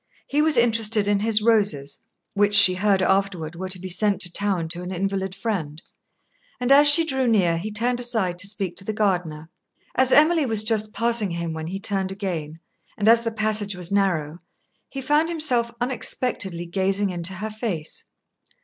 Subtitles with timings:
[0.29, 1.99] He was interested in his roses
[2.33, 5.79] (which, she heard afterward, were to be sent to town to an invalid friend),
[6.59, 9.51] and as she drew near, he turned aside to speak to the gardener.
[9.93, 12.59] As Emily was just passing him when he turned again,
[12.97, 14.39] and as the passage was narrow,
[14.89, 18.05] he found himself unexpectedly gazing into her face.